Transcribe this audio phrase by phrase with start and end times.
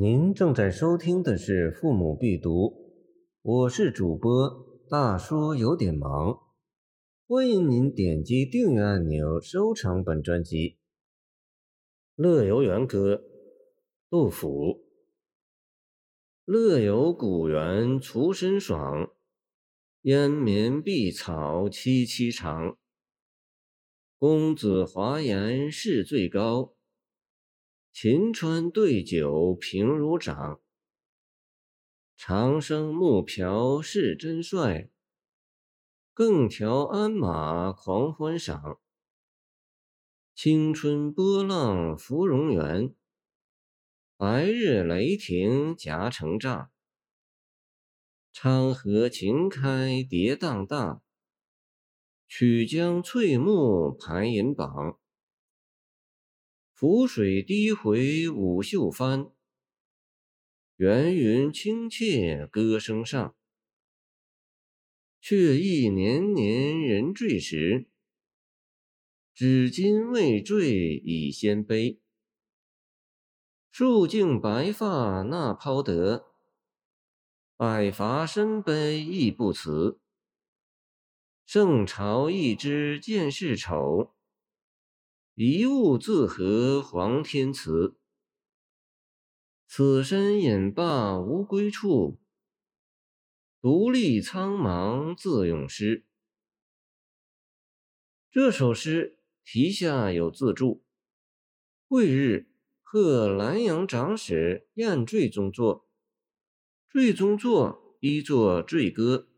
[0.00, 2.66] 您正在收听的是《父母必读》，
[3.42, 6.38] 我是主播大叔，有点忙。
[7.26, 10.54] 欢迎您点击订阅按钮，收藏本专辑。
[12.14, 13.16] 《乐游原歌》，
[14.08, 14.84] 杜甫。
[16.44, 19.10] 乐游古原除身爽，
[20.02, 22.78] 烟绵碧草萋萋长。
[24.16, 26.76] 公子华言是最高。
[28.00, 30.60] 秦川对酒平如掌，
[32.16, 34.88] 长生木瓢是真帅。
[36.14, 38.78] 更调鞍马狂欢赏，
[40.32, 42.94] 青春波浪芙蓉园，
[44.16, 46.68] 白日雷霆夹城栅。
[48.32, 51.02] 昌河晴开跌荡荡，
[52.28, 55.00] 曲江翠幕排银榜。
[56.80, 59.32] 浮水低回舞袖翻，
[60.76, 63.34] 圆云清切歌声上。
[65.20, 67.88] 却忆年年人坠时，
[69.34, 70.72] 只今未坠
[71.04, 72.00] 已先悲。
[73.72, 76.26] 数尽白发那抛得，
[77.56, 79.98] 百伐身悲亦不辞。
[81.44, 84.14] 圣朝一知见世丑。
[85.40, 87.96] 一物自和黄天慈，
[89.68, 92.18] 此身饮罢无归处，
[93.60, 96.04] 独立苍茫自咏诗。
[98.32, 100.82] 这首诗题下有自注：
[101.86, 102.50] 会日，
[102.82, 105.88] 贺兰阳长史晏坠宗作，
[106.88, 109.28] 坠宗作一作坠歌。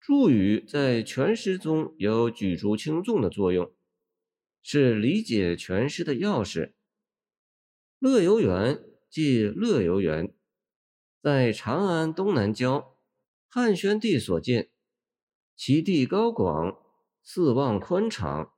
[0.00, 3.72] 注语在全诗中有举足轻重的作用。
[4.62, 6.72] 是理解全诗的钥匙。
[7.98, 10.34] 乐游原即乐游原，
[11.22, 12.96] 在长安东南郊，
[13.48, 14.70] 汉宣帝所建，
[15.56, 16.78] 其地高广，
[17.22, 18.54] 四望宽敞。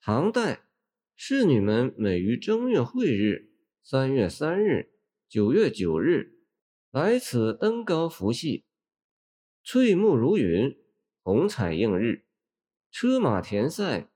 [0.00, 0.68] 唐代
[1.14, 3.50] 侍女们每于正月晦日、
[3.82, 4.92] 三月三日、
[5.28, 6.38] 九月九日
[6.90, 8.64] 来此登高伏羲，
[9.62, 10.76] 翠幕如云，
[11.22, 12.26] 红彩映日，
[12.90, 14.10] 车马田赛。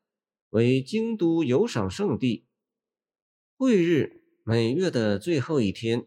[0.50, 2.47] 为京都游赏胜地，
[3.59, 6.06] 晦日每月的最后一天，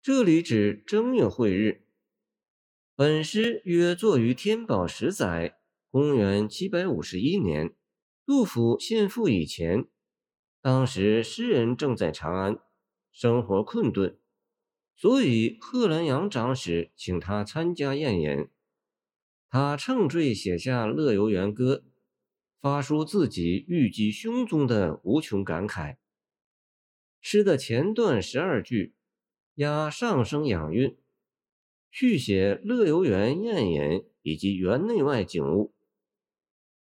[0.00, 1.84] 这里指正月晦日。
[2.94, 5.58] 本诗约作于天宝十载
[5.90, 7.74] （公元751年），
[8.24, 9.88] 杜甫献赋以前。
[10.60, 12.60] 当时诗人正在长安，
[13.10, 14.20] 生活困顿，
[14.94, 18.46] 所以贺兰阳长史请他参加宴饮。
[19.50, 21.82] 他乘醉写下《乐游原歌》。
[22.62, 25.96] 发出自己郁积胸中的无穷感慨。
[27.20, 28.94] 诗的前段十二句
[29.56, 30.96] 押上声养韵，
[31.90, 35.74] 续写乐游原宴饮以及园内外景物。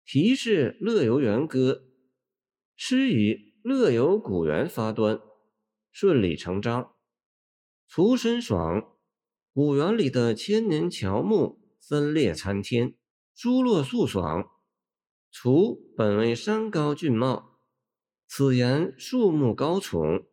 [0.05, 1.73] 题是《乐游原歌》，
[2.75, 5.19] 诗以乐游古园发端，
[5.91, 6.93] 顺理成章。
[7.87, 8.95] 除身爽，
[9.53, 12.93] 古园里的千年乔木分列参天，
[13.33, 14.51] 疏落素爽。
[15.35, 17.59] 除本为山高峻茂，
[18.27, 20.27] 此言树木高耸，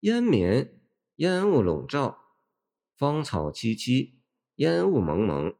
[0.00, 0.82] 烟绵
[1.14, 2.18] 烟雾笼罩，
[2.98, 4.14] 芳草萋萋，
[4.56, 5.54] 烟雾蒙蒙。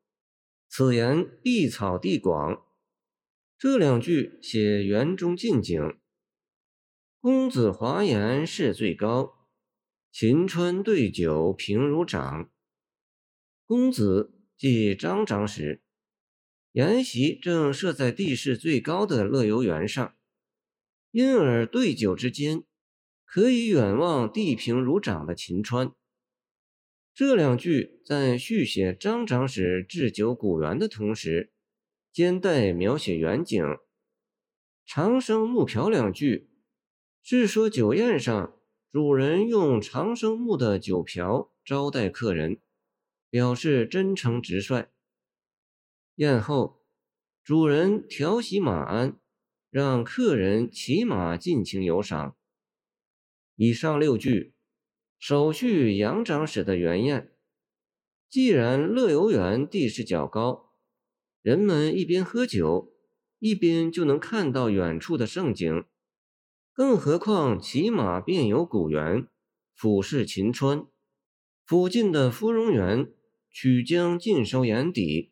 [0.69, 2.67] 此言碧草地广。
[3.57, 5.81] 这两句写园中近景。
[7.21, 9.47] 公子华言是最高，
[10.11, 12.51] 秦川对酒平如掌。
[13.65, 15.85] 公子即张长史。
[16.73, 20.17] 筵席正设在地势最高的乐游原上，
[21.11, 22.65] 因而对酒之间
[23.27, 25.93] 可以远望地平如掌的秦川。
[27.15, 31.53] 这两句在续写张长史置酒古园的同时，
[32.11, 33.63] 兼带描写远景。
[34.87, 36.49] 长生木瓢两句
[37.23, 38.59] 是说酒宴上
[38.91, 42.59] 主人用长生木的酒瓢招待客人，
[43.29, 44.92] 表示真诚直率。
[46.23, 46.81] 宴后，
[47.43, 49.19] 主人调息马鞍，
[49.71, 52.37] 让客人骑马尽情游赏。
[53.57, 54.55] 以上六句，
[55.19, 57.33] 首序杨长史的原宴。
[58.31, 60.71] 既然乐游原地势较高，
[61.43, 62.95] 人们一边喝酒，
[63.41, 65.85] 一边就能看到远处的胜景，
[66.73, 69.27] 更何况骑马便游古园，
[69.75, 70.87] 俯视秦川，
[71.67, 73.13] 附近的芙蓉园、
[73.51, 75.32] 曲江尽收眼底。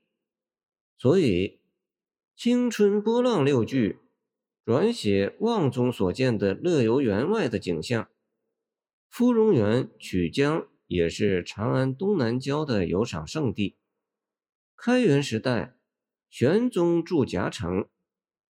[1.00, 1.60] 所以，
[2.36, 4.00] 青春波浪六句
[4.66, 8.10] 转写望中所见的乐游园外的景象，
[9.08, 13.78] 芙蓉园曲江也是长安东南郊的游赏胜地。
[14.76, 15.74] 开元时代，
[16.28, 17.88] 玄宗筑夹城，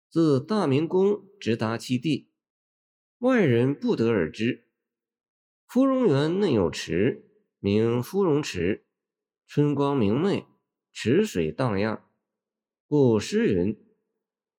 [0.10, 2.32] 自大明宫直达其地，
[3.20, 4.66] 外人不得而知。
[5.68, 7.24] 芙蓉园内有池，
[7.60, 8.84] 名芙蓉池，
[9.46, 10.48] 春光明媚，
[10.92, 12.04] 池水荡漾，
[12.92, 13.82] 故诗云：“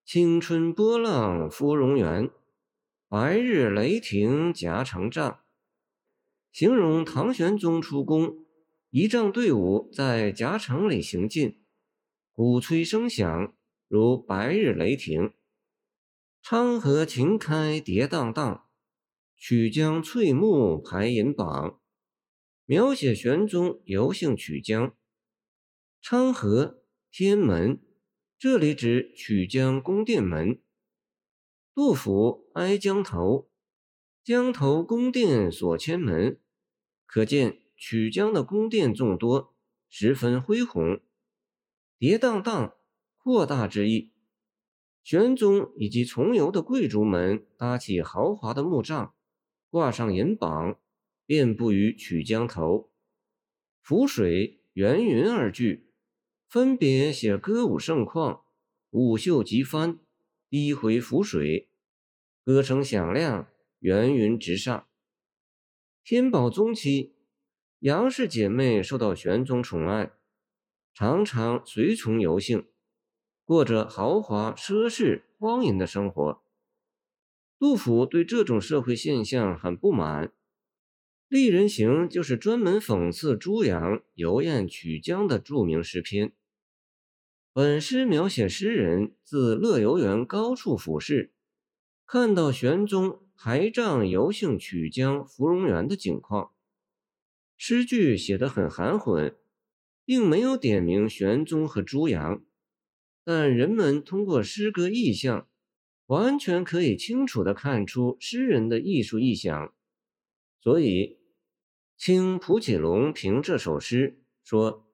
[0.06, 2.30] 青春波浪芙蓉园，
[3.06, 5.40] 白日雷霆夹城帐。”
[6.50, 8.46] 形容唐玄宗出宫，
[8.88, 11.62] 仪仗队伍在夹城里行进，
[12.32, 13.54] 鼓吹声响
[13.86, 15.34] 如白日雷霆。
[16.40, 18.66] 昌河晴开跌荡荡，
[19.36, 21.78] 曲江翠幕排银榜。
[22.64, 24.96] 描写玄宗游幸曲江。
[26.00, 27.78] 昌河天门，
[28.42, 30.60] 这里指曲江宫殿门。
[31.76, 33.48] 杜甫哀江头，
[34.24, 36.40] 江头宫殿锁千门。
[37.06, 39.54] 可见曲江的宫殿众多，
[39.88, 41.00] 十分恢宏。
[42.00, 42.74] 跌荡荡，
[43.16, 44.10] 扩大之意。
[45.04, 49.14] 玄宗以及从游的贵族们搭起豪华的木帐，
[49.70, 50.80] 挂上银榜，
[51.26, 52.90] 遍布于曲江头。
[53.80, 55.91] 浮水、圆云二句，
[56.52, 58.44] 分别写歌舞盛况、
[58.90, 59.98] 舞袖急翻、
[60.50, 61.70] 低回浮水，
[62.44, 64.86] 歌声响亮，圆云直上。
[66.04, 67.14] 天宝中期，
[67.78, 70.12] 杨氏姐妹受到玄宗宠爱，
[70.92, 72.66] 常常随从游幸，
[73.46, 76.42] 过着豪华奢侈、荒淫的生活。
[77.58, 80.28] 杜甫对这种社会现象很不满，
[81.28, 86.34] 《丽人行》就是专门讽刺朱阳游宴曲江的著名诗篇。
[87.52, 91.32] 本诗描写诗人自乐游原高处俯视，
[92.06, 93.20] 看到玄宗。
[93.34, 96.52] 排仗游幸曲江芙蓉园的景况，
[97.56, 99.36] 诗句写得很含混，
[100.04, 102.44] 并没有点名玄宗和朱阳，
[103.24, 105.48] 但人们通过诗歌意象，
[106.06, 109.74] 完全可以清楚地看出诗人的艺术意想。
[110.60, 111.18] 所以，
[111.96, 114.86] 清蒲启龙评这首诗说：“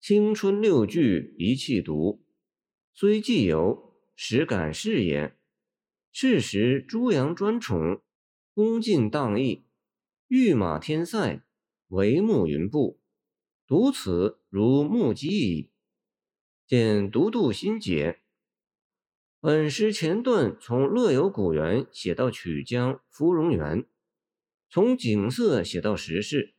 [0.00, 2.24] 青春六句一气读，
[2.94, 5.34] 虽既有，实感是也。”
[6.10, 8.00] 是时朱阳专宠，
[8.54, 9.64] 恭敬荡逸，
[10.26, 11.42] 御马天塞，
[11.88, 13.00] 帷幕云布，
[13.66, 15.70] 读此如目击矣。
[16.66, 18.20] 见独度心解。
[19.40, 23.84] 本诗前段从乐游古园写到曲江芙蓉园，
[24.68, 26.54] 从景色写到时事，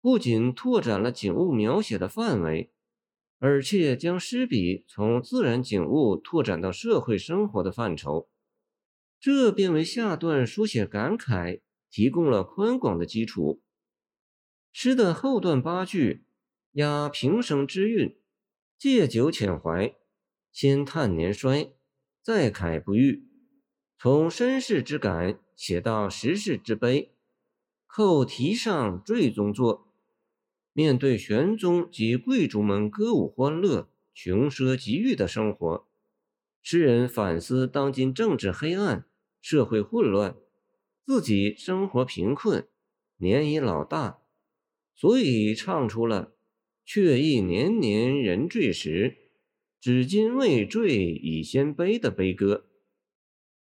[0.00, 2.72] 不仅拓展了景物描写的范围，
[3.38, 8.28] 而且将诗笔从自然景物拓展到社会生活的范畴。
[9.20, 11.60] 这便为下段书写感慨
[11.90, 13.60] 提供了宽广的基础。
[14.72, 16.24] 诗的后段八句
[16.72, 18.16] 押平生之韵，
[18.78, 19.96] 借酒遣怀，
[20.52, 21.72] 先叹年衰，
[22.22, 23.26] 再慨不遇，
[23.98, 27.12] 从身世之感写到时事之悲，
[27.88, 29.87] 扣题上坠宗作。
[30.78, 35.88] 面对玄宗及贵族们歌舞欢乐、穷奢极欲的生活，
[36.62, 39.04] 诗人反思当今政治黑暗。
[39.40, 40.36] 社会混乱，
[41.04, 42.68] 自己生活贫困，
[43.16, 44.20] 年已老大，
[44.94, 46.36] 所以唱出了
[46.86, 49.16] “却忆年年人坠时，
[49.80, 52.68] 只今未坠已先悲”的悲歌。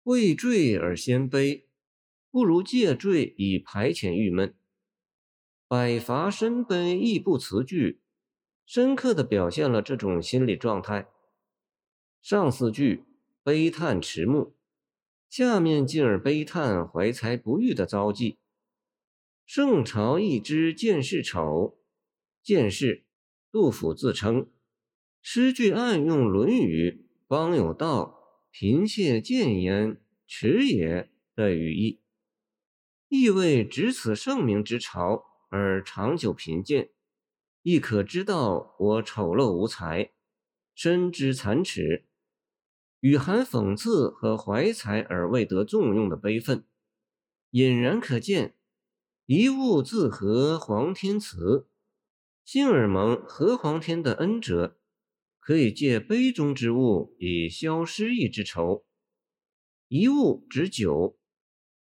[0.03, 1.65] 未坠而先悲，
[2.29, 4.53] 不如借坠以排遣郁闷。
[5.69, 7.99] 百伐深悲亦不辞句，
[8.65, 11.09] 深刻地表现了这种心理状态。
[12.21, 13.03] 上四句
[13.43, 14.55] 悲叹迟暮。
[15.29, 18.39] 下面进而悲叹怀才不遇的遭际。
[19.45, 21.77] 圣朝一知见世丑，
[22.41, 23.03] 见世，
[23.51, 24.49] 杜甫自称。
[25.21, 26.91] 诗句暗用《论语》
[27.27, 31.99] “邦有道，贫贱贱焉，耻也”的语意，
[33.09, 36.89] 意味值此盛名之朝而长久贫贱，
[37.61, 40.11] 亦可知道我丑陋无才，
[40.75, 42.05] 深知残耻。
[42.99, 46.65] 与含讽刺和怀才而未得重用的悲愤，
[47.51, 48.55] 隐然可见。
[49.25, 51.67] 一物自合皇天慈，
[52.43, 54.79] 幸而蒙合皇天的恩者，
[55.39, 58.85] 可以借杯中之物以消失意之愁。
[59.89, 61.19] 一物指酒。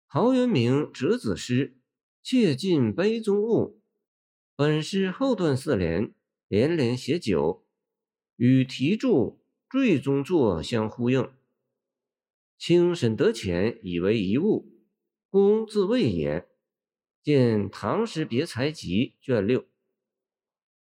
[0.07, 1.79] 陶渊明折子诗，
[2.23, 3.79] 切尽杯中物。
[4.55, 6.11] 本诗后段四联
[6.47, 7.63] 连连写酒，
[8.37, 9.43] 与题注。
[9.69, 11.31] 坠宗作相呼应。
[12.59, 14.71] 清沈德潜以为一物，
[15.31, 16.47] 公自谓也。
[17.23, 19.65] 见《唐诗别才集》卷六。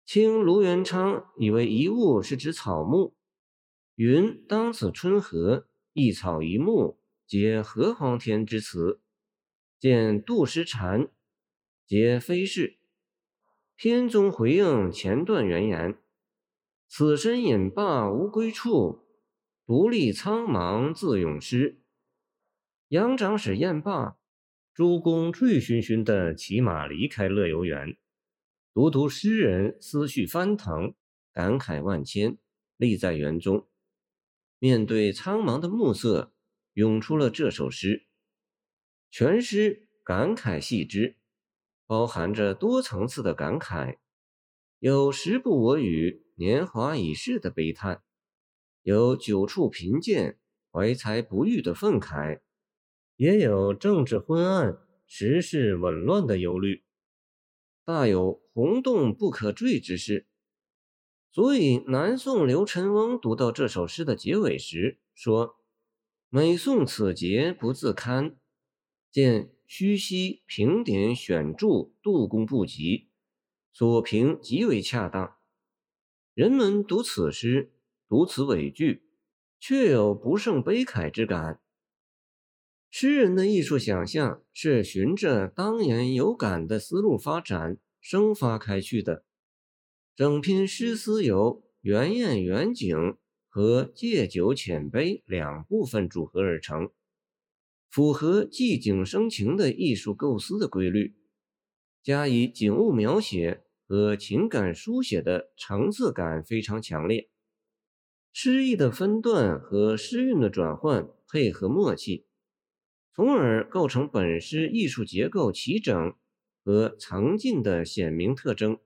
[0.05, 3.15] 清卢元昌以为一物是指草木，
[3.95, 8.99] 云当此春和，一草一木，皆何黄天之词。
[9.79, 11.07] 见杜诗禅，
[11.87, 12.77] 皆非是。
[13.75, 15.99] 篇中回应前段原言
[16.89, 19.05] ：“此身隐罢无归处，
[19.67, 21.83] 独立苍茫自咏诗。”
[22.89, 24.17] 杨长史宴罢，
[24.73, 27.95] 诸公醉醺醺地骑马离开乐游园。
[28.73, 30.95] 独独诗人思绪翻腾，
[31.31, 32.37] 感慨万千，
[32.77, 33.67] 立在园中，
[34.57, 36.33] 面对苍茫的暮色，
[36.73, 38.07] 涌出了这首诗。
[39.11, 41.17] 全诗感慨细枝。
[41.87, 43.97] 包含着多层次的感慨，
[44.79, 48.03] 有时不我与，年华已逝的悲叹，
[48.81, 50.39] 有久处贫贱，
[50.71, 52.41] 怀才不遇的愤慨，
[53.15, 56.83] 也有政治昏暗，时事紊乱的忧虑，
[57.83, 60.27] 大有轰动不可坠之势。
[61.31, 65.57] 所以，南宋刘辰翁读到这首诗的结尾时说
[66.29, 68.37] ：“每诵此节，不自堪。”
[69.11, 69.54] 见。
[69.67, 73.09] 虚息评点选注杜工不及，
[73.73, 75.35] 所评极为恰当。
[76.33, 77.71] 人们读此诗，
[78.07, 79.03] 读此尾句，
[79.59, 81.61] 却有不胜悲慨之感。
[82.91, 89.25] 诗人的艺术想象是循着当年有感的思路发展、生发开去的。
[90.15, 93.17] 整篇诗思由圆宴远景
[93.49, 96.91] 和借酒遣悲两部分组合而成。
[97.95, 101.15] 符合寂景生情的艺术构思的规律，
[102.03, 107.29] 加以景物描写和情感书写的层次感非常强烈，
[108.33, 112.25] 诗意的分段和诗韵的转换配合默契，
[113.13, 116.13] 从而构成本诗艺术结构齐整
[116.65, 118.77] 和层进的鲜明特征。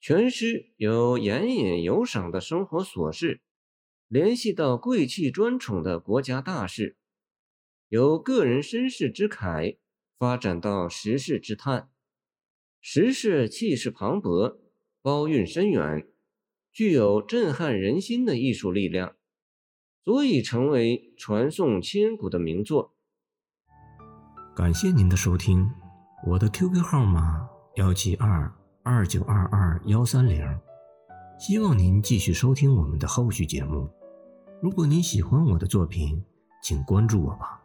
[0.00, 3.42] 全诗由言隐有赏的生活琐事，
[4.08, 6.96] 联系到贵气专宠的国家大事。
[7.88, 9.76] 由个人身世之慨
[10.18, 11.88] 发展到时事之叹，
[12.80, 14.58] 时事气势磅礴，
[15.02, 16.08] 包蕴深远，
[16.72, 19.16] 具有震撼人心的艺术力量，
[20.04, 22.94] 足以成为传颂千古的名作。
[24.56, 25.70] 感谢您的收听，
[26.26, 30.42] 我的 QQ 号码幺七二二九二二幺三零，
[31.38, 33.90] 希望您继续收听我们的后续节目。
[34.62, 36.24] 如果您喜欢我的作品，
[36.62, 37.63] 请关注我吧。